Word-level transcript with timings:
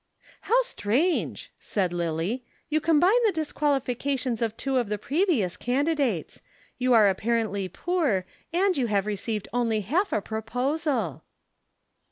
"How 0.49 0.59
strange!" 0.63 1.51
said 1.59 1.93
Lillie. 1.93 2.43
"You 2.69 2.81
combine 2.81 3.21
the 3.23 3.31
disqualifications 3.31 4.41
of 4.41 4.57
two 4.57 4.77
of 4.77 4.89
the 4.89 4.97
previous 4.97 5.55
candidates. 5.55 6.41
You 6.79 6.93
are 6.93 7.07
apparently 7.07 7.69
poor 7.69 8.25
and 8.51 8.75
you 8.75 8.87
have 8.87 9.05
received 9.05 9.47
only 9.53 9.81
half 9.81 10.11
a 10.11 10.19
proposal." 10.19 11.23